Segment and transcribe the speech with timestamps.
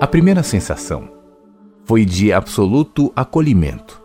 [0.00, 1.08] A primeira sensação
[1.84, 4.00] foi de absoluto acolhimento.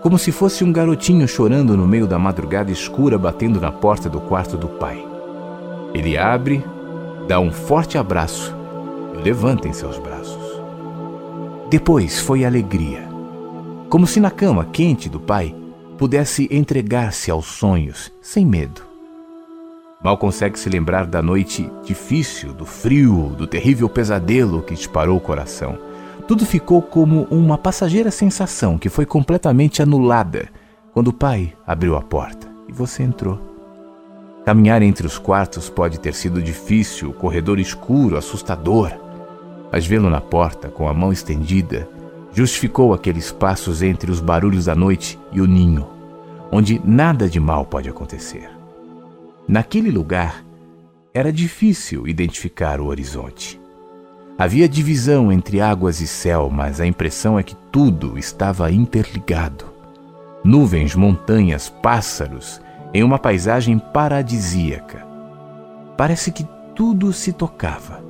[0.00, 4.20] Como se fosse um garotinho chorando no meio da madrugada escura batendo na porta do
[4.20, 5.04] quarto do pai.
[5.92, 6.64] Ele abre,
[7.26, 8.54] dá um forte abraço
[9.18, 10.62] e levanta em seus braços.
[11.68, 13.08] Depois foi alegria.
[13.88, 15.52] Como se na cama quente do pai
[15.98, 18.89] pudesse entregar-se aos sonhos sem medo.
[20.02, 25.20] Mal consegue se lembrar da noite difícil, do frio, do terrível pesadelo que disparou o
[25.20, 25.78] coração.
[26.26, 30.48] Tudo ficou como uma passageira sensação que foi completamente anulada
[30.94, 33.38] quando o pai abriu a porta e você entrou.
[34.46, 38.90] Caminhar entre os quartos pode ter sido difícil, o corredor escuro, assustador,
[39.70, 41.86] mas vê-lo na porta com a mão estendida
[42.32, 45.86] justificou aqueles passos entre os barulhos da noite e o ninho,
[46.50, 48.59] onde nada de mal pode acontecer.
[49.48, 50.44] Naquele lugar,
[51.12, 53.60] era difícil identificar o horizonte.
[54.38, 59.66] Havia divisão entre águas e céu, mas a impressão é que tudo estava interligado.
[60.42, 62.60] Nuvens, montanhas, pássaros,
[62.94, 65.06] em uma paisagem paradisíaca.
[65.96, 68.02] Parece que tudo se tocava.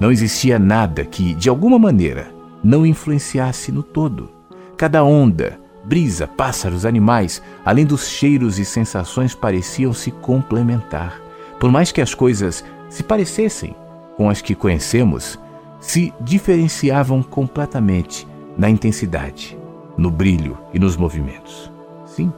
[0.00, 2.26] Não existia nada que, de alguma maneira,
[2.64, 4.30] não influenciasse no todo.
[4.76, 11.20] Cada onda, brisa, pássaros, animais, além dos cheiros e sensações pareciam se complementar.
[11.60, 13.74] Por mais que as coisas se parecessem
[14.16, 15.38] com as que conhecemos,
[15.80, 18.26] se diferenciavam completamente
[18.58, 19.56] na intensidade,
[19.96, 21.70] no brilho e nos movimentos.
[22.04, 22.32] Sim,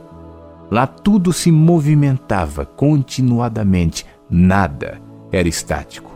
[0.70, 5.00] lá tudo se movimentava continuadamente, nada
[5.32, 6.10] era estático.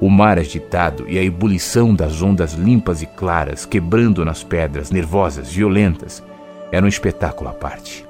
[0.00, 5.50] O mar agitado e a ebulição das ondas limpas e claras quebrando nas pedras nervosas,
[5.52, 6.22] violentas,
[6.72, 8.06] era um espetáculo à parte.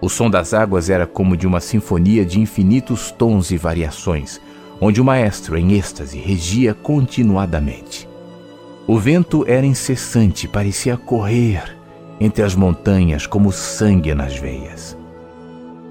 [0.00, 4.40] O som das águas era como de uma sinfonia de infinitos tons e variações,
[4.80, 8.08] onde o maestro, em êxtase, regia continuadamente.
[8.86, 11.76] O vento era incessante, parecia correr
[12.18, 14.96] entre as montanhas como sangue nas veias.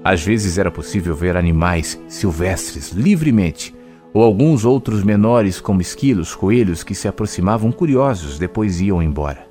[0.02, 3.74] Às vezes era possível ver animais silvestres livremente
[4.12, 9.49] ou alguns outros menores como esquilos, coelhos que se aproximavam curiosos, depois iam embora.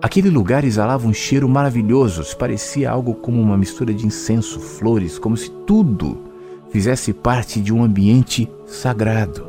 [0.00, 5.36] Aquele lugar exalava um cheiro maravilhoso, parecia algo como uma mistura de incenso, flores, como
[5.36, 6.18] se tudo
[6.70, 9.48] fizesse parte de um ambiente sagrado.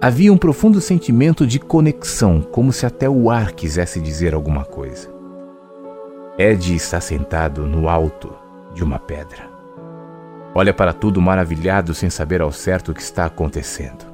[0.00, 5.08] Havia um profundo sentimento de conexão, como se até o ar quisesse dizer alguma coisa.
[6.36, 8.32] Ed está sentado no alto
[8.74, 9.48] de uma pedra.
[10.54, 14.07] Olha para tudo maravilhado sem saber ao certo o que está acontecendo.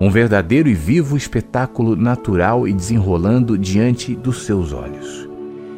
[0.00, 5.28] Um verdadeiro e vivo espetáculo natural e desenrolando diante dos seus olhos.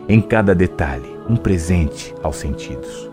[0.08, 3.10] Em cada detalhe, um presente aos sentidos.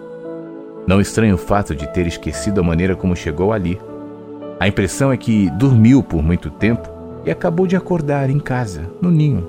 [0.88, 3.80] Não estranha o fato de ter esquecido a maneira como chegou ali.
[4.60, 6.90] A impressão é que dormiu por muito tempo
[7.26, 9.48] e acabou de acordar em casa, no ninho.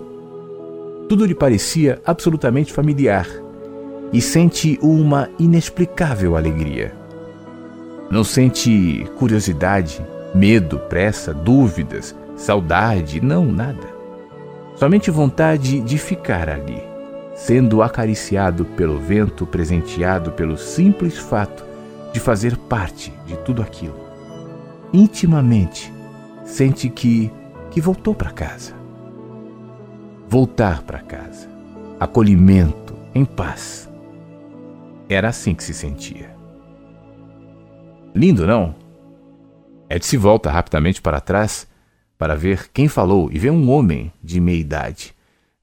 [1.09, 3.27] Tudo lhe parecia absolutamente familiar
[4.13, 6.95] e sente uma inexplicável alegria.
[8.11, 10.03] Não sente curiosidade,
[10.35, 13.93] medo, pressa, dúvidas, saudade, não, nada.
[14.77, 16.83] Somente vontade de ficar ali,
[17.35, 21.65] sendo acariciado pelo vento, presenteado pelo simples fato
[22.13, 24.01] de fazer parte de tudo aquilo.
[24.93, 25.93] Intimamente,
[26.45, 27.31] sente que
[27.71, 28.75] que voltou para casa.
[30.29, 31.49] Voltar para casa.
[31.99, 33.89] Acolhimento, em paz.
[35.09, 36.37] Era assim que se sentia.
[38.15, 38.75] Lindo, não?
[39.95, 41.69] Ed se volta rapidamente para trás
[42.17, 45.15] para ver quem falou e vê um homem de meia idade,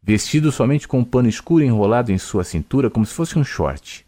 [0.03, 4.05] vestido somente com um pano escuro enrolado em sua cintura como se fosse um short.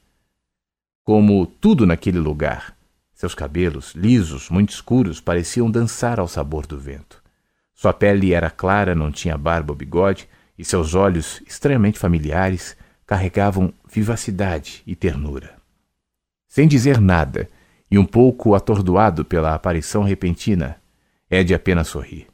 [1.03, 2.77] Como tudo naquele lugar,
[3.15, 7.19] seus cabelos, lisos, muito escuros, pareciam dançar ao sabor do vento.
[7.73, 12.77] Sua pele era clara, não tinha barba ou bigode, e seus olhos, estranhamente familiares,
[13.07, 15.55] carregavam vivacidade e ternura.
[16.47, 17.49] Sem dizer nada,
[17.91, 20.81] e um pouco atordoado pela aparição repentina,
[21.29, 22.25] Ed apenas sorri.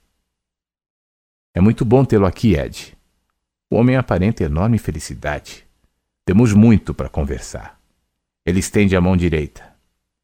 [1.54, 2.96] É muito bom tê-lo aqui, Ed.
[3.70, 5.66] O homem aparenta enorme felicidade.
[6.24, 7.80] Temos muito para conversar.
[8.46, 9.76] Ele estende a mão direita.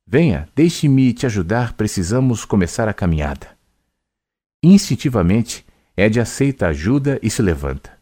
[0.05, 3.57] Venha, deixe-me te ajudar, precisamos começar a caminhada.
[4.61, 5.65] Instintivamente,
[5.97, 7.97] Ed aceita a ajuda e se levanta.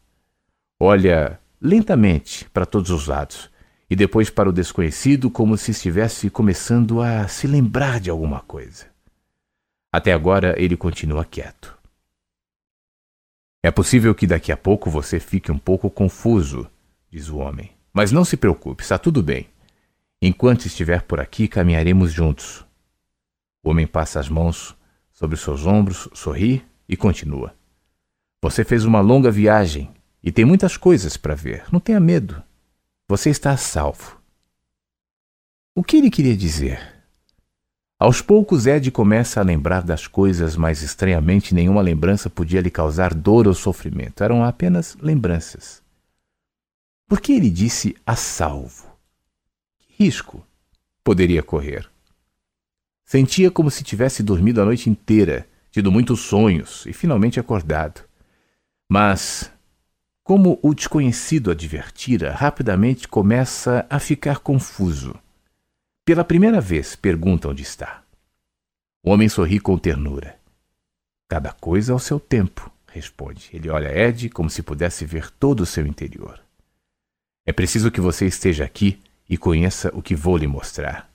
[0.79, 3.50] Olha lentamente para todos os lados
[3.91, 8.85] e depois para o desconhecido como se estivesse começando a se lembrar de alguma coisa.
[9.91, 11.77] Até agora ele continua quieto.
[13.61, 16.71] É possível que daqui a pouco você fique um pouco confuso,
[17.11, 17.71] diz o homem.
[17.91, 19.49] Mas não se preocupe, está tudo bem.
[20.21, 22.65] Enquanto estiver por aqui, caminharemos juntos.
[23.61, 24.73] O homem passa as mãos
[25.11, 27.53] sobre seus ombros, sorri e continua.
[28.41, 29.91] Você fez uma longa viagem
[30.23, 31.65] e tem muitas coisas para ver.
[31.73, 32.41] Não tenha medo.
[33.11, 34.21] Você está salvo.
[35.75, 37.03] O que ele queria dizer?
[37.99, 43.13] Aos poucos, Ed começa a lembrar das coisas, mas estranhamente nenhuma lembrança podia lhe causar
[43.13, 44.23] dor ou sofrimento.
[44.23, 45.83] Eram apenas lembranças.
[47.05, 48.87] Por que ele disse a salvo?
[49.77, 50.41] Que risco
[51.03, 51.91] poderia correr?
[53.03, 58.05] Sentia como se tivesse dormido a noite inteira, tido muitos sonhos e finalmente acordado.
[58.89, 59.51] Mas,
[60.23, 65.15] como o desconhecido advertira, rapidamente começa a ficar confuso.
[66.05, 68.03] Pela primeira vez, pergunta onde está.
[69.03, 70.37] O homem sorri com ternura.
[71.27, 73.49] Cada coisa ao seu tempo, responde.
[73.53, 76.39] Ele olha Ed como se pudesse ver todo o seu interior.
[77.45, 81.09] É preciso que você esteja aqui e conheça o que vou lhe mostrar.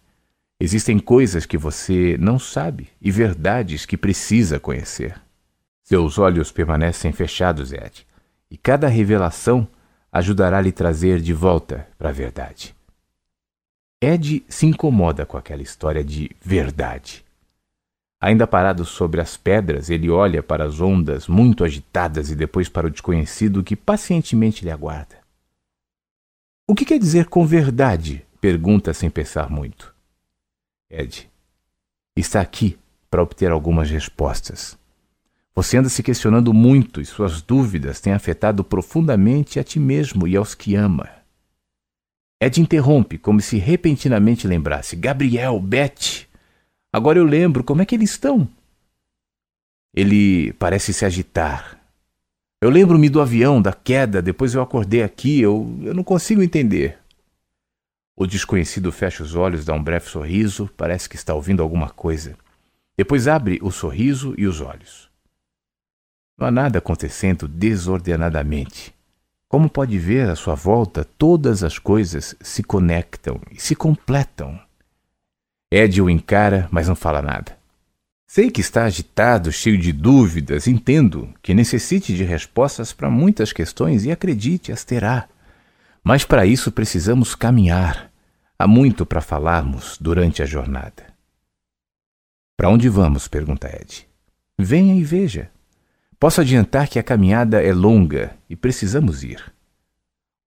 [0.59, 5.21] Existem coisas que você não sabe e verdades que precisa conhecer.
[5.85, 8.07] Seus olhos permanecem fechados, Ed,
[8.57, 9.69] e cada revelação
[10.11, 12.75] ajudará a lhe trazer de volta para a verdade.
[14.01, 17.23] Ed se incomoda com aquela história de verdade.
[18.19, 22.87] Ainda parado sobre as pedras, ele olha para as ondas muito agitadas e depois para
[22.87, 25.19] o desconhecido que pacientemente lhe aguarda.
[26.67, 28.25] O que quer dizer com verdade?
[28.41, 29.95] pergunta sem pensar muito.
[30.89, 31.31] Ed,
[32.17, 32.79] está aqui
[33.11, 34.79] para obter algumas respostas.
[35.57, 40.37] Você anda se questionando muito e suas dúvidas têm afetado profundamente a ti mesmo e
[40.37, 41.09] aos que ama.
[42.39, 44.95] Ed interrompe, como se repentinamente lembrasse.
[44.95, 46.27] Gabriel, Beth.
[46.93, 48.47] Agora eu lembro, como é que eles estão?
[49.95, 51.81] Ele parece se agitar.
[52.61, 56.99] Eu lembro-me do avião, da queda, depois eu acordei aqui, eu, eu não consigo entender.
[58.15, 62.37] O desconhecido fecha os olhos, dá um breve sorriso, parece que está ouvindo alguma coisa.
[62.95, 65.16] Depois abre o sorriso e os olhos.
[66.39, 68.95] Não há nada acontecendo desordenadamente.
[69.49, 74.61] Como pode ver à sua volta, todas as coisas se conectam e se completam.
[75.71, 77.57] Ed o encara, mas não fala nada.
[78.27, 84.05] Sei que está agitado, cheio de dúvidas, entendo que necessite de respostas para muitas questões
[84.05, 85.29] e acredite, as terá.
[86.03, 88.11] Mas para isso precisamos caminhar.
[88.59, 91.15] Há muito para falarmos durante a jornada.
[92.57, 93.29] Para onde vamos?
[93.29, 94.07] pergunta Ed.
[94.59, 95.51] Venha e veja.
[96.19, 99.53] Posso adiantar que a caminhada é longa e precisamos ir.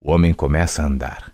[0.00, 1.32] O homem começa a andar.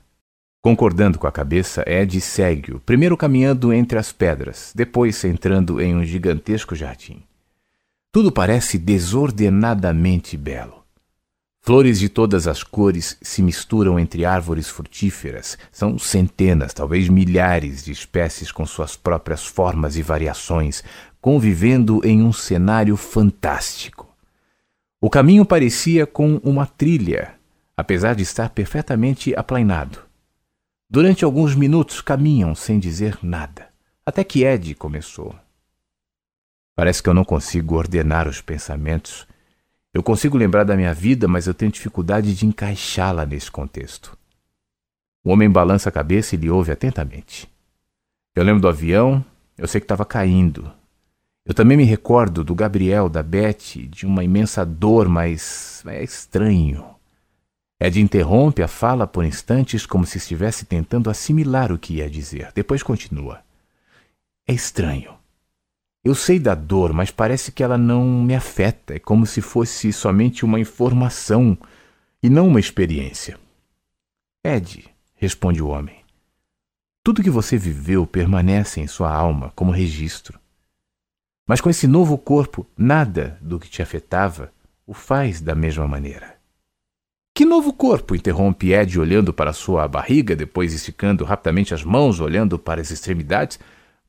[0.60, 6.04] Concordando com a cabeça, Ed segue-o, primeiro caminhando entre as pedras, depois entrando em um
[6.04, 7.22] gigantesco jardim.
[8.12, 10.84] Tudo parece desordenadamente belo.
[11.62, 15.56] Flores de todas as cores se misturam entre árvores frutíferas.
[15.72, 20.84] São centenas, talvez milhares de espécies com suas próprias formas e variações,
[21.20, 24.05] convivendo em um cenário fantástico.
[25.06, 27.36] O caminho parecia com uma trilha,
[27.76, 30.00] apesar de estar perfeitamente aplainado.
[30.90, 33.68] Durante alguns minutos caminham sem dizer nada,
[34.04, 35.32] até que Ed começou.
[36.74, 39.28] Parece que eu não consigo ordenar os pensamentos.
[39.94, 44.18] Eu consigo lembrar da minha vida, mas eu tenho dificuldade de encaixá-la nesse contexto.
[45.22, 47.48] O homem balança a cabeça e lhe ouve atentamente.
[48.34, 49.24] Eu lembro do avião,
[49.56, 50.68] eu sei que estava caindo,
[51.46, 56.84] eu também me recordo do Gabriel, da Beth, de uma imensa dor, mas é estranho.
[57.80, 62.50] Ed interrompe a fala por instantes como se estivesse tentando assimilar o que ia dizer.
[62.52, 63.42] Depois continua.
[64.44, 65.14] É estranho.
[66.02, 68.94] Eu sei da dor, mas parece que ela não me afeta.
[68.94, 71.56] É como se fosse somente uma informação
[72.20, 73.38] e não uma experiência.
[74.44, 75.96] Ed, responde o homem,
[77.04, 80.40] tudo que você viveu permanece em sua alma como registro.
[81.46, 84.52] Mas com esse novo corpo, nada do que te afetava
[84.86, 86.36] o faz da mesma maneira.
[87.34, 88.16] Que novo corpo?
[88.16, 93.60] interrompe Ed, olhando para sua barriga, depois esticando rapidamente as mãos, olhando para as extremidades.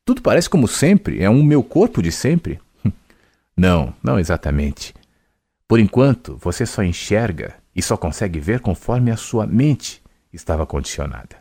[0.05, 2.59] Tudo parece como sempre, é um meu corpo de sempre.
[3.55, 4.93] não, não exatamente.
[5.67, 10.01] Por enquanto, você só enxerga e só consegue ver conforme a sua mente
[10.31, 11.35] estava condicionada.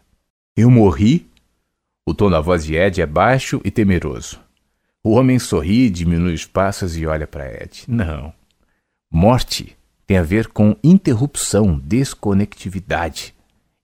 [0.57, 1.31] Eu morri?
[2.05, 4.41] O tom da voz de Ed é baixo e temeroso.
[5.07, 7.85] O homem sorri, diminui os passos e olha para Ed.
[7.87, 8.35] Não.
[9.09, 13.33] Morte tem a ver com interrupção, desconectividade.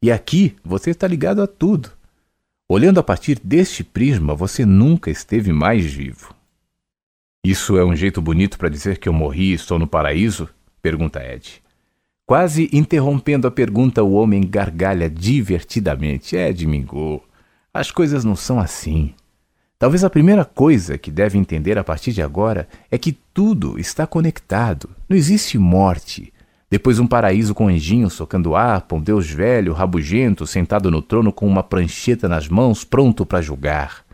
[0.03, 1.93] E aqui você está ligado a tudo.
[2.69, 6.35] Olhando a partir deste prisma, você nunca esteve mais vivo.
[7.47, 10.49] Isso é um jeito bonito para dizer que eu morri e estou no paraíso?
[10.83, 11.63] pergunta Ed.
[12.27, 16.35] Quase interrompendo a pergunta, o homem gargalha divertidamente.
[16.35, 17.23] Ed Mingo,
[17.73, 19.15] as coisas não são assim.
[19.83, 24.07] Talvez a primeira coisa que deve entender a partir de agora é que tudo está
[24.07, 24.89] conectado.
[25.09, 26.33] Não existe morte.
[26.71, 31.49] Depois um paraíso com anjinhos socando harpa, um deus velho, rabugento, sentado no trono com
[31.49, 34.05] uma prancheta nas mãos, pronto para julgar.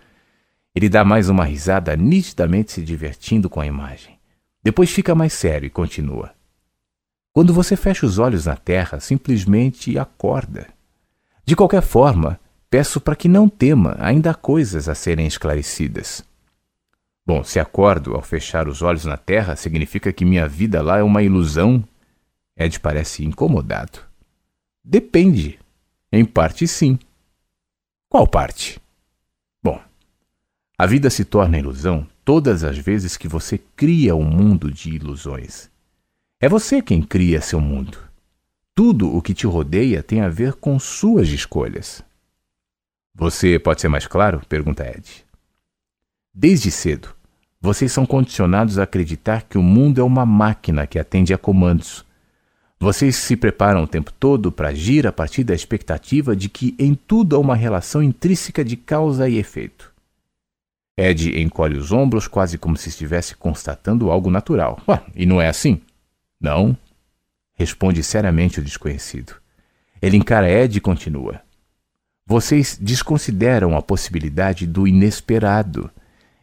[0.75, 4.18] Ele dá mais uma risada, nitidamente se divertindo com a imagem.
[4.64, 6.30] Depois fica mais sério e continua.
[7.30, 10.66] Quando você fecha os olhos na terra, simplesmente acorda.
[11.44, 16.22] De qualquer forma, Peço para que não tema, ainda há coisas a serem esclarecidas.
[17.26, 21.02] Bom, se acordo ao fechar os olhos na terra, significa que minha vida lá é
[21.02, 21.82] uma ilusão?
[22.56, 24.00] Ed parece incomodado.
[24.84, 25.58] Depende.
[26.10, 26.98] Em parte, sim.
[28.08, 28.80] Qual parte?
[29.62, 29.80] Bom,
[30.76, 35.70] a vida se torna ilusão todas as vezes que você cria um mundo de ilusões.
[36.40, 37.98] É você quem cria seu mundo.
[38.75, 42.02] Tudo o que te rodeia tem a ver com suas escolhas.
[43.18, 44.40] Você pode ser mais claro?
[44.48, 45.25] pergunta Ed.
[46.32, 47.08] Desde cedo,
[47.60, 52.04] vocês são condicionados a acreditar que o mundo é uma máquina que atende a comandos.
[52.78, 56.94] Vocês se preparam o tempo todo para agir a partir da expectativa de que em
[56.94, 59.92] tudo há uma relação intrínseca de causa e efeito.
[60.96, 64.80] Ed encolhe os ombros, quase como se estivesse constatando algo natural.
[64.87, 65.80] Ué, e não é assim?
[66.40, 66.76] Não,
[67.54, 69.34] responde seriamente o desconhecido.
[70.00, 71.48] Ele encara Ed e continua.
[72.30, 75.90] Vocês desconsideram a possibilidade do inesperado.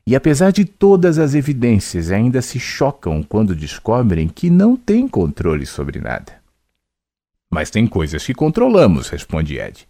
[0.04, 5.64] E apesar de todas as evidências, ainda se chocam quando descobrem que não têm controle
[5.64, 6.42] sobre nada.
[7.52, 9.88] Mas tem coisas que controlamos, responde Ed.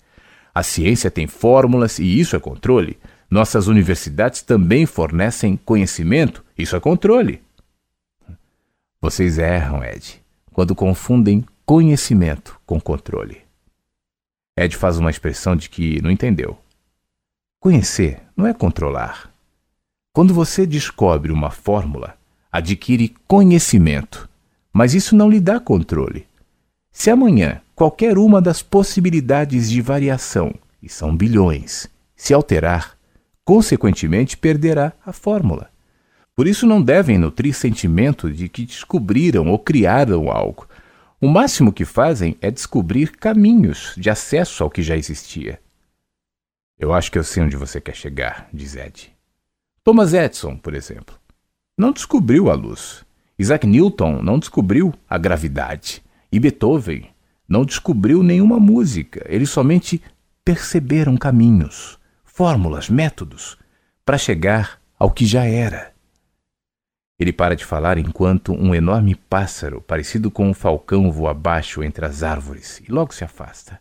[0.53, 2.99] A ciência tem fórmulas e isso é controle.
[3.31, 7.41] Nossas universidades também fornecem conhecimento, isso é controle.
[8.99, 10.21] Vocês erram, Ed,
[10.51, 13.44] quando confundem conhecimento com controle.
[14.57, 16.57] Ed faz uma expressão de que não entendeu.
[17.59, 19.29] Conhecer não é controlar.
[20.13, 22.15] Quando você descobre uma fórmula,
[22.49, 24.29] adquire conhecimento,
[24.71, 26.25] mas isso não lhe dá controle.
[26.89, 32.95] Se amanhã qualquer uma das possibilidades de variação, e são bilhões, se alterar,
[33.43, 35.69] consequentemente perderá a fórmula.
[36.33, 40.67] Por isso não devem nutrir sentimento de que descobriram ou criaram algo,
[41.25, 45.59] o máximo que fazem é descobrir caminhos de acesso ao que já existia.
[46.77, 49.11] Eu acho que eu sei onde você quer chegar, diz Ed.
[49.83, 51.17] Thomas Edison, por exemplo,
[51.75, 53.03] não descobriu a luz.
[53.39, 56.03] Isaac Newton não descobriu a gravidade.
[56.31, 57.09] E Beethoven
[57.49, 59.25] não descobriu nenhuma música.
[59.27, 59.99] Eles somente
[60.43, 63.57] perceberam caminhos, fórmulas, métodos
[64.05, 65.91] para chegar ao que já era.
[67.17, 72.05] Ele para de falar enquanto um enorme pássaro, parecido com um falcão, voa abaixo entre
[72.05, 73.79] as árvores e logo se afasta.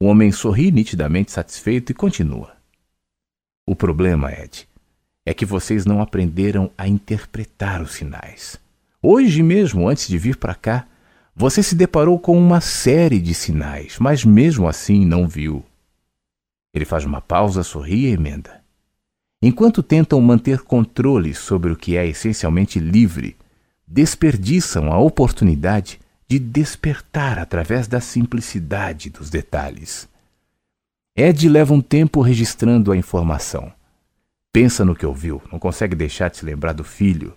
[0.00, 2.54] O homem sorri nitidamente satisfeito e continua.
[3.66, 4.68] O problema, Ed,
[5.24, 8.60] é que vocês não aprenderam a interpretar os sinais.
[9.00, 10.86] Hoje mesmo, antes de vir para cá,
[11.34, 15.64] você se deparou com uma série de sinais, mas mesmo assim não viu.
[16.74, 18.61] Ele faz uma pausa, sorri e emenda.
[19.44, 23.36] Enquanto tentam manter controle sobre o que é essencialmente livre,
[23.84, 30.08] desperdiçam a oportunidade de despertar através da simplicidade dos detalhes.
[31.16, 33.72] Ed leva um tempo registrando a informação.
[34.52, 37.34] Pensa no que ouviu, não consegue deixar de se lembrar do filho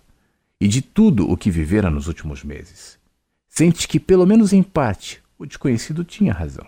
[0.62, 3.00] e de tudo o que vivera nos últimos meses.
[3.50, 6.68] Sente que, pelo menos em parte, o desconhecido tinha razão.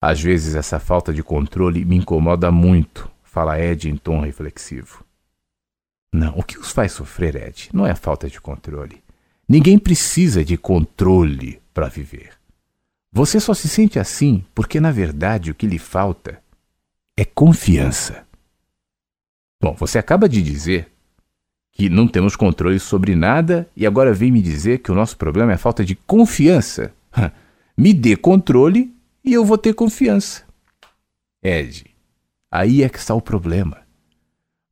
[0.00, 5.04] Às vezes essa falta de controle me incomoda muito, Fala Ed em tom reflexivo.
[6.12, 9.00] Não, o que os faz sofrer, Ed, não é a falta de controle.
[9.48, 12.32] Ninguém precisa de controle para viver.
[13.12, 16.42] Você só se sente assim porque, na verdade, o que lhe falta
[17.16, 18.26] é confiança.
[19.62, 20.90] Bom, você acaba de dizer
[21.70, 25.52] que não temos controle sobre nada e agora vem me dizer que o nosso problema
[25.52, 26.92] é a falta de confiança.
[27.78, 28.92] me dê controle
[29.24, 30.42] e eu vou ter confiança.
[31.40, 31.88] Ed,
[32.50, 33.78] Aí é que está o problema.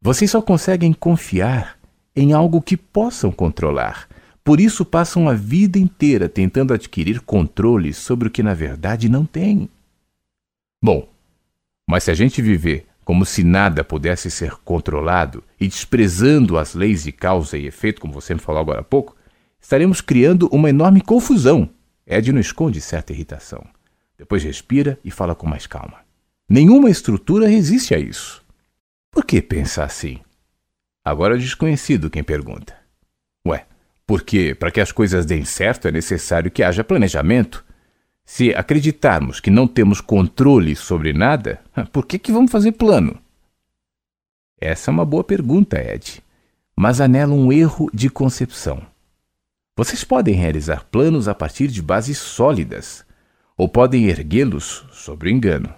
[0.00, 1.78] Vocês só conseguem confiar
[2.14, 4.09] em algo que possam controlar.
[4.42, 9.26] Por isso passam a vida inteira tentando adquirir controle sobre o que na verdade não
[9.26, 9.68] têm.
[10.83, 11.09] Bom,
[11.88, 17.04] mas se a gente viver como se nada pudesse ser controlado e desprezando as leis
[17.04, 19.16] de causa e efeito, como você me falou agora há pouco,
[19.61, 21.68] estaremos criando uma enorme confusão.
[22.06, 23.64] Ed não esconde certa irritação.
[24.16, 26.05] Depois respira e fala com mais calma.
[26.48, 28.44] Nenhuma estrutura resiste a isso.
[29.10, 30.20] Por que pensar assim?
[31.04, 32.76] Agora é desconhecido quem pergunta.
[33.44, 33.66] Ué,
[34.06, 37.64] porque para que as coisas deem certo é necessário que haja planejamento.
[38.24, 41.60] Se acreditarmos que não temos controle sobre nada,
[41.92, 43.18] por que, que vamos fazer plano?
[44.60, 46.22] Essa é uma boa pergunta, Ed,
[46.76, 48.86] mas há nela um erro de concepção.
[49.76, 53.04] Vocês podem realizar planos a partir de bases sólidas,
[53.56, 55.74] ou podem erguê-los sobre o engano.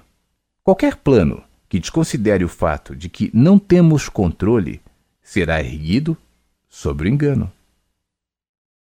[0.69, 4.83] Qualquer plano que desconsidere o fato de que não temos controle
[5.23, 6.15] será erguido
[6.69, 7.51] sobre o engano.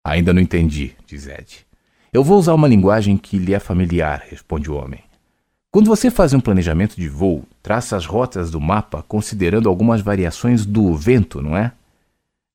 [0.02, 1.68] Ainda não entendi, diz Ed.
[2.14, 5.04] Eu vou usar uma linguagem que lhe é familiar, responde o homem.
[5.70, 10.66] Quando você faz um planejamento de voo, traça as rotas do mapa considerando algumas variações
[10.66, 11.74] do vento, não é?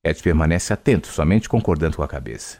[0.03, 2.57] Ed permanece atento, somente concordando com a cabeça.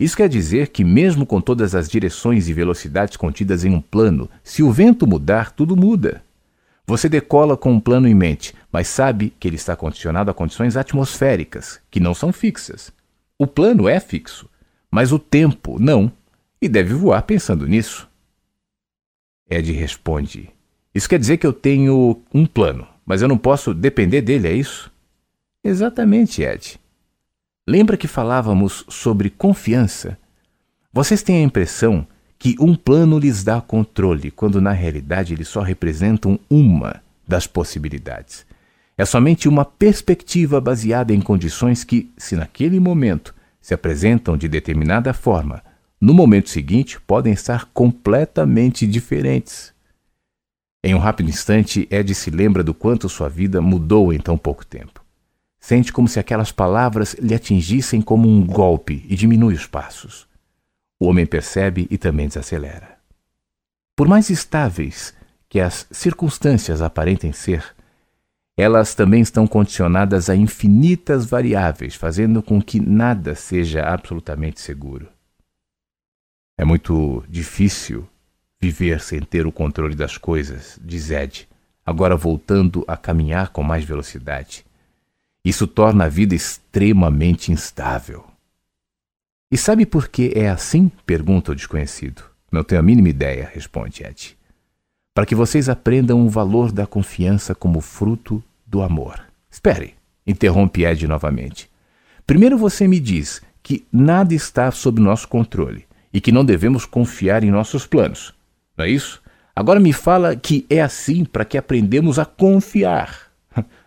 [0.00, 4.30] Isso quer dizer que, mesmo com todas as direções e velocidades contidas em um plano,
[4.42, 6.22] se o vento mudar, tudo muda.
[6.86, 10.74] Você decola com um plano em mente, mas sabe que ele está condicionado a condições
[10.74, 12.90] atmosféricas, que não são fixas.
[13.38, 14.48] O plano é fixo,
[14.90, 16.10] mas o tempo não,
[16.62, 18.08] e deve voar pensando nisso.
[19.50, 20.48] Ed responde:
[20.94, 24.52] Isso quer dizer que eu tenho um plano, mas eu não posso depender dele, é
[24.52, 24.90] isso?
[25.62, 26.80] Exatamente, Ed.
[27.70, 30.18] Lembra que falávamos sobre confiança?
[30.92, 32.04] Vocês têm a impressão
[32.36, 38.44] que um plano lhes dá controle, quando na realidade eles só representam uma das possibilidades.
[38.98, 45.12] É somente uma perspectiva baseada em condições que, se naquele momento se apresentam de determinada
[45.12, 45.62] forma,
[46.00, 49.72] no momento seguinte podem estar completamente diferentes.
[50.82, 54.66] Em um rápido instante, Ed se lembra do quanto sua vida mudou em tão pouco
[54.66, 55.08] tempo.
[55.60, 60.26] Sente como se aquelas palavras lhe atingissem como um golpe e diminui os passos.
[60.98, 62.98] O homem percebe e também desacelera.
[63.94, 65.14] Por mais estáveis
[65.48, 67.76] que as circunstâncias aparentem ser,
[68.56, 75.08] elas também estão condicionadas a infinitas variáveis, fazendo com que nada seja absolutamente seguro.
[76.58, 78.08] É muito difícil
[78.60, 81.48] viver sem ter o controle das coisas, diz Ed,
[81.84, 84.64] agora voltando a caminhar com mais velocidade.
[85.44, 88.24] Isso torna a vida extremamente instável.
[89.50, 90.90] E sabe por que é assim?
[91.04, 92.22] pergunta o desconhecido.
[92.52, 94.36] Não tenho a mínima ideia, responde Ed.
[95.14, 99.20] Para que vocês aprendam o valor da confiança como fruto do amor.
[99.50, 99.94] Espere,
[100.26, 101.70] interrompe Ed novamente.
[102.26, 107.42] Primeiro você me diz que nada está sob nosso controle e que não devemos confiar
[107.42, 108.34] em nossos planos.
[108.76, 109.20] Não é isso?
[109.54, 113.29] Agora me fala que é assim para que aprendemos a confiar.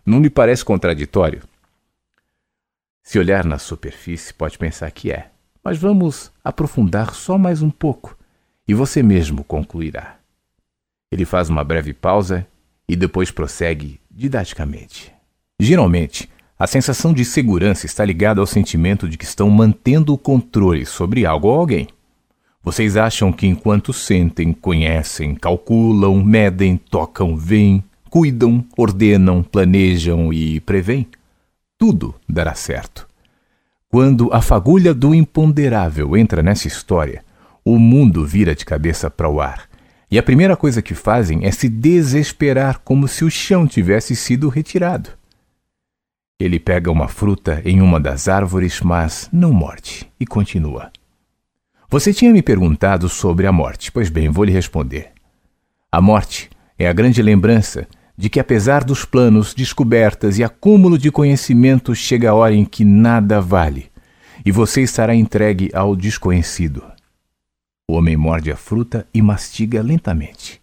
[0.06, 1.44] Não lhe parece contraditório?
[3.02, 5.30] Se olhar na superfície, pode pensar que é.
[5.63, 8.18] Mas vamos aprofundar só mais um pouco
[8.68, 10.18] e você mesmo concluirá.
[11.12, 12.46] Ele faz uma breve pausa
[12.88, 15.13] e depois prossegue didaticamente.
[15.60, 20.86] Geralmente, a sensação de segurança está ligada ao sentimento de que estão mantendo o controle
[20.86, 21.88] sobre algo ou alguém.
[22.62, 31.08] Vocês acham que enquanto sentem, conhecem, calculam, medem, tocam, veem, cuidam, ordenam, planejam e preveem,
[31.80, 33.08] tudo dará certo.
[33.89, 37.26] Quando a fagulha do imponderável entra nessa história,
[37.65, 39.67] o mundo vira de cabeça para o ar.
[40.12, 44.47] E a primeira coisa que fazem é se desesperar como se o chão tivesse sido
[44.47, 45.10] retirado.
[46.39, 50.91] Ele pega uma fruta em uma das árvores, mas não morde e continua.
[51.89, 55.13] Você tinha me perguntado sobre a morte, pois bem, vou lhe responder.
[55.91, 57.88] A morte é a grande lembrança
[58.24, 62.86] de que, apesar dos planos, descobertas e acúmulo de conhecimento, chega a hora em que
[62.86, 63.92] nada vale
[64.46, 66.82] e você estará entregue ao desconhecido.
[67.86, 70.62] O homem morde a fruta e mastiga lentamente.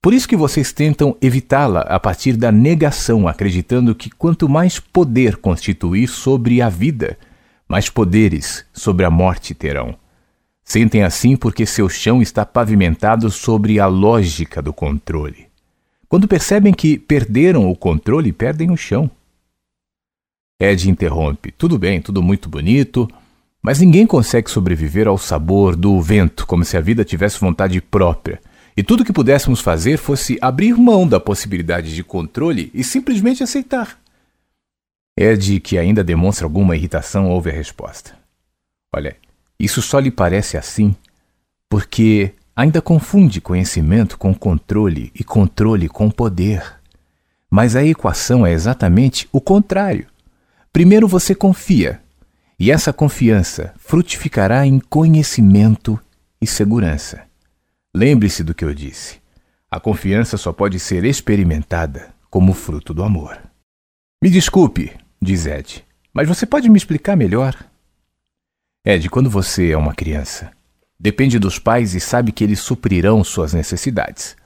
[0.00, 5.36] Por isso que vocês tentam evitá-la a partir da negação, acreditando que quanto mais poder
[5.36, 7.18] constituir sobre a vida,
[7.68, 9.94] mais poderes sobre a morte terão.
[10.64, 15.51] Sentem assim porque seu chão está pavimentado sobre a lógica do controle.
[16.12, 19.10] Quando percebem que perderam o controle, perdem o chão.
[20.60, 23.08] Ed interrompe: Tudo bem, tudo muito bonito,
[23.62, 28.42] mas ninguém consegue sobreviver ao sabor do vento como se a vida tivesse vontade própria.
[28.76, 33.98] E tudo que pudéssemos fazer fosse abrir mão da possibilidade de controle e simplesmente aceitar.
[35.18, 38.14] Ed, que ainda demonstra alguma irritação, ouve a resposta.
[38.94, 39.16] Olha,
[39.58, 40.94] isso só lhe parece assim
[41.70, 46.80] porque ainda confunde conhecimento com controle e controle com poder.
[47.50, 50.06] Mas a equação é exatamente o contrário.
[50.72, 52.00] Primeiro você confia,
[52.58, 55.98] e essa confiança frutificará em conhecimento
[56.40, 57.22] e segurança.
[57.94, 59.20] Lembre-se do que eu disse.
[59.70, 63.38] A confiança só pode ser experimentada como fruto do amor.
[64.22, 67.56] Me desculpe, diz Ed, mas você pode me explicar melhor?
[68.84, 70.50] Ed, quando você é uma criança,
[71.02, 74.36] Depende dos pais e sabe que eles suprirão suas necessidades.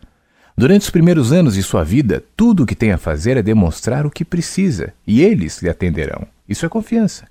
[0.57, 4.07] Durante os primeiros anos de sua vida, tudo o que tem a fazer é demonstrar
[4.07, 6.27] o que precisa, e eles lhe atenderão.
[6.49, 7.27] Isso é confiança.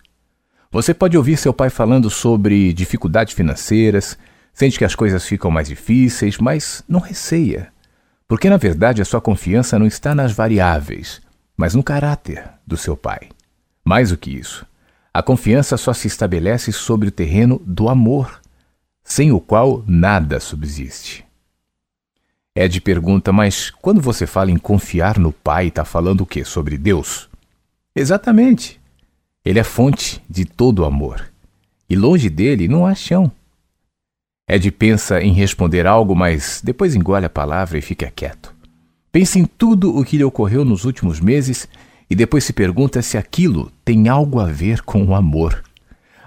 [0.72, 4.16] Você pode ouvir seu pai falando sobre dificuldades financeiras,
[4.54, 7.70] sente que as coisas ficam mais difíceis, mas não receia.
[8.28, 11.20] Porque na verdade a sua confiança não está nas variáveis,
[11.58, 13.30] mas no caráter do seu pai.
[13.84, 14.68] Mais do que isso,
[15.12, 18.40] a confiança só se estabelece sobre o terreno do amor,
[19.06, 21.24] sem o qual nada subsiste.
[22.56, 26.44] Ed pergunta, mas quando você fala em confiar no Pai, está falando o quê?
[26.44, 27.30] Sobre Deus?
[27.96, 28.82] Exatamente.
[29.44, 31.30] Ele é fonte de todo o amor.
[31.88, 33.32] E longe dele não há chão.
[34.50, 38.54] Ed pensa em responder algo, mas depois engole a palavra e fica quieto.
[39.12, 41.68] Pensa em tudo o que lhe ocorreu nos últimos meses
[42.10, 45.64] e depois se pergunta se aquilo tem algo a ver com o amor.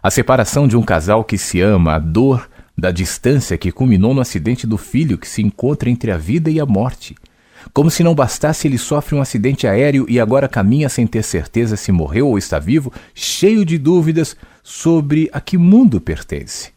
[0.03, 2.48] A separação de um casal que se ama, a dor
[2.79, 6.61] da distância que culminou no acidente do filho que se encontra entre a vida e
[6.61, 7.17] a morte.
[7.73, 11.77] Como se não bastasse, ele sofre um acidente aéreo e agora caminha sem ter certeza
[11.77, 16.71] se morreu ou está vivo, cheio de dúvidas sobre a que mundo pertence.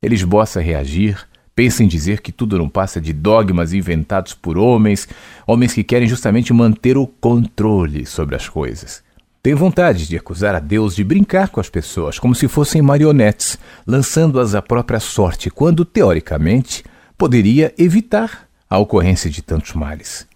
[0.00, 1.18] Ele esboça reagir,
[1.56, 5.08] pensa em dizer que tudo não passa de dogmas inventados por homens,
[5.44, 9.02] homens que querem justamente manter o controle sobre as coisas.
[9.42, 13.58] Tem vontade de acusar a Deus de brincar com as pessoas como se fossem marionetes,
[13.84, 16.84] lançando-as à própria sorte, quando, teoricamente,
[17.18, 20.28] poderia evitar a ocorrência de tantos males.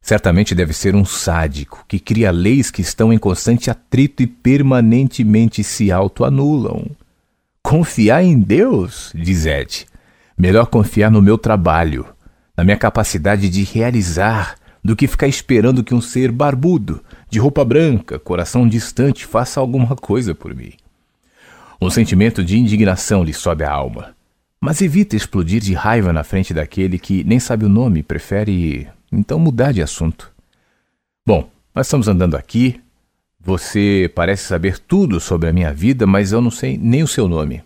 [0.00, 5.62] Certamente deve ser um sádico que cria leis que estão em constante atrito e permanentemente
[5.62, 6.86] se autoanulam.
[7.62, 9.86] Confiar em Deus, diz Ed.
[10.38, 12.06] Melhor confiar no meu trabalho,
[12.56, 17.64] na minha capacidade de realizar, do que ficar esperando que um ser barbudo, de roupa
[17.64, 20.72] branca, coração distante, faça alguma coisa por mim.
[21.80, 24.14] Um sentimento de indignação lhe sobe a alma,
[24.60, 28.88] mas evita explodir de raiva na frente daquele que nem sabe o nome e prefere
[29.12, 30.32] então mudar de assunto.
[31.26, 32.80] Bom, nós estamos andando aqui.
[33.40, 37.28] Você parece saber tudo sobre a minha vida, mas eu não sei nem o seu
[37.28, 37.62] nome.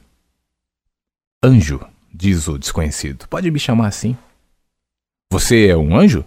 [1.43, 1.81] Anjo,
[2.13, 3.27] diz o desconhecido.
[3.29, 4.17] Pode me chamar assim.
[5.33, 6.25] Você é um anjo?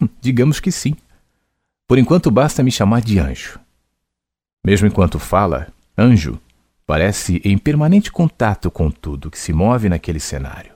[0.00, 0.94] Hum, digamos que sim.
[1.88, 3.58] Por enquanto basta me chamar de anjo.
[4.62, 6.38] Mesmo enquanto fala, anjo
[6.86, 10.72] parece em permanente contato com tudo que se move naquele cenário.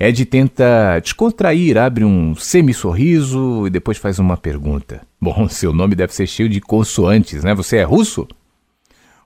[0.00, 5.06] Ed tenta descontrair, abre um semi-sorriso e depois faz uma pergunta.
[5.20, 7.54] Bom, seu nome deve ser cheio de consoantes, né?
[7.54, 8.26] Você é russo?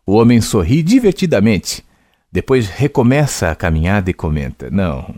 [0.04, 1.84] O homem sorri divertidamente.
[2.32, 5.14] Depois recomeça a caminhada e comenta: Não,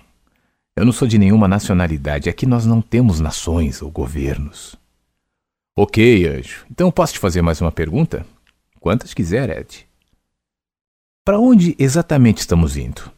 [0.76, 2.28] eu não sou de nenhuma nacionalidade.
[2.28, 4.81] Aqui nós não temos nações ou governos.
[5.74, 6.66] Ok, anjo.
[6.70, 8.26] Então posso te fazer mais uma pergunta?
[8.78, 9.88] Quantas quiser, Ed.
[11.24, 13.10] Para onde exatamente estamos indo?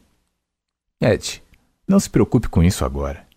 [1.01, 1.43] Ed,
[1.85, 3.27] não se preocupe com isso agora.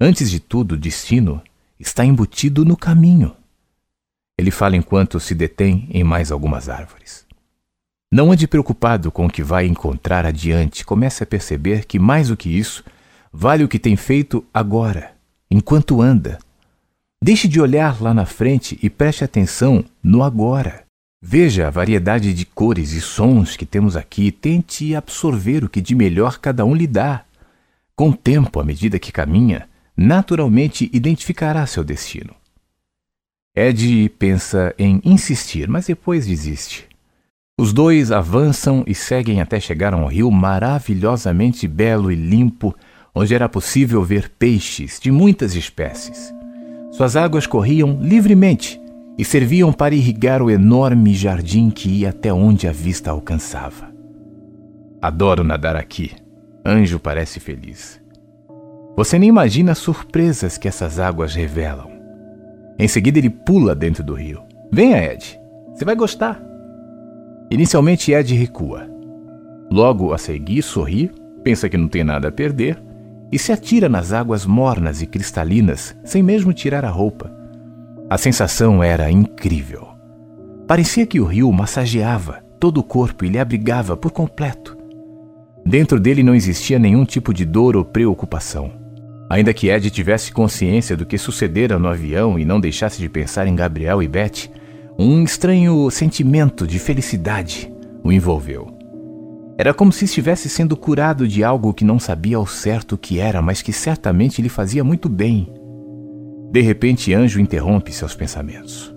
[0.00, 1.42] Antes de tudo, o destino
[1.80, 3.36] está embutido no caminho.
[4.38, 7.26] Ele fala enquanto se detém em mais algumas árvores.
[8.12, 10.84] Não ande preocupado com o que vai encontrar adiante.
[10.84, 12.84] Comece a perceber que, mais do que isso,
[13.32, 15.16] vale o que tem feito agora,
[15.50, 16.38] enquanto anda
[17.22, 20.84] Deixe de olhar lá na frente e preste atenção no agora.
[21.22, 25.82] Veja a variedade de cores e sons que temos aqui e tente absorver o que
[25.82, 27.24] de melhor cada um lhe dá.
[27.94, 32.34] Com o tempo, à medida que caminha, naturalmente identificará seu destino.
[33.54, 36.88] Ed pensa em insistir, mas depois desiste.
[37.58, 42.74] Os dois avançam e seguem até chegar a um rio maravilhosamente belo e limpo,
[43.14, 46.39] onde era possível ver peixes de muitas espécies.
[46.90, 48.80] Suas águas corriam livremente
[49.16, 53.90] e serviam para irrigar o enorme jardim que ia até onde a vista alcançava.
[55.00, 56.10] Adoro nadar aqui.
[56.64, 58.00] Anjo parece feliz.
[58.96, 61.90] Você nem imagina as surpresas que essas águas revelam.
[62.78, 64.42] Em seguida, ele pula dentro do rio.
[64.70, 65.38] Venha, Ed.
[65.72, 66.42] Você vai gostar.
[67.50, 68.88] Inicialmente, Ed recua.
[69.70, 71.10] Logo a seguir, sorri,
[71.44, 72.89] pensa que não tem nada a perder
[73.32, 77.32] e se atira nas águas mornas e cristalinas sem mesmo tirar a roupa.
[78.08, 79.88] A sensação era incrível.
[80.66, 84.76] Parecia que o rio massageava todo o corpo e lhe abrigava por completo.
[85.64, 88.72] Dentro dele não existia nenhum tipo de dor ou preocupação.
[89.30, 93.46] Ainda que Ed tivesse consciência do que sucedera no avião e não deixasse de pensar
[93.46, 94.50] em Gabriel e Beth,
[94.98, 98.79] um estranho sentimento de felicidade o envolveu.
[99.60, 103.20] Era como se estivesse sendo curado de algo que não sabia ao certo o que
[103.20, 105.52] era, mas que certamente lhe fazia muito bem.
[106.50, 108.90] De repente, Anjo interrompe seus pensamentos.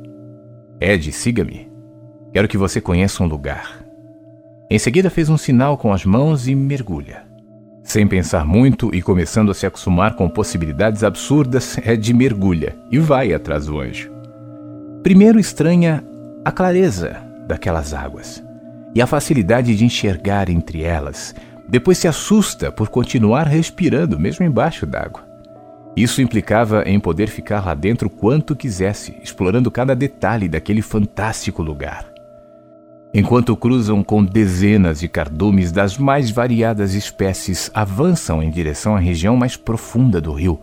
[0.80, 1.70] Ed, siga-me.
[2.32, 3.84] Quero que você conheça um lugar.
[4.72, 7.26] Em seguida, fez um sinal com as mãos e mergulha.
[7.84, 13.34] Sem pensar muito e começando a se acostumar com possibilidades absurdas, Ed mergulha e vai
[13.34, 14.10] atrás do anjo.
[15.04, 16.02] Primeiro estranha
[16.46, 17.18] a clareza
[17.50, 18.42] daquelas águas
[18.96, 21.34] e a facilidade de enxergar entre elas.
[21.68, 25.24] Depois se assusta por continuar respirando, mesmo embaixo d'água.
[25.96, 32.12] Isso implicava em poder ficar lá dentro quanto quisesse, explorando cada detalhe daquele fantástico lugar.
[33.14, 39.38] Enquanto cruzam com dezenas de cardumes das mais variadas espécies, avançam em direção à região
[39.38, 40.60] mais profunda do rio,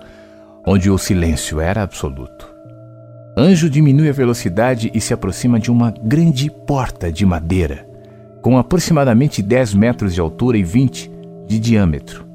[0.66, 2.52] onde o silêncio era absoluto.
[3.36, 7.86] Anjo diminui a velocidade e se aproxima de uma grande porta de madeira,
[8.40, 11.10] com aproximadamente 10 metros de altura e 20
[11.46, 12.26] de diâmetro.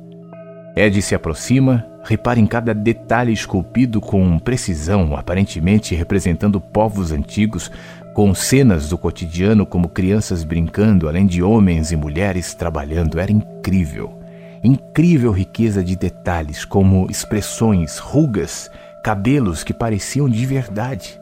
[0.76, 7.72] Ed se aproxima, repara em cada detalhe esculpido com precisão, aparentemente representando povos antigos,
[8.14, 13.20] com cenas do cotidiano como crianças brincando, além de homens e mulheres trabalhando.
[13.20, 14.20] Era incrível.
[14.64, 18.70] Incrível riqueza de detalhes, como expressões, rugas,
[19.04, 21.20] cabelos que pareciam de verdade.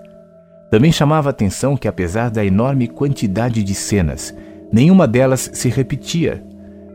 [0.70, 4.34] Também chamava a atenção que, apesar da enorme quantidade de cenas,
[4.74, 6.44] nenhuma delas se repetia,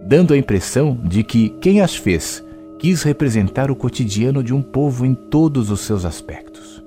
[0.04, 2.44] dando a impressão de que quem as fez
[2.78, 6.84] quis representar o cotidiano de um povo em todos os seus aspectos.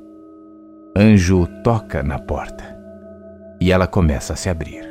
[0.95, 2.77] Anjo toca na porta
[3.59, 4.90] e ela começa a se abrir.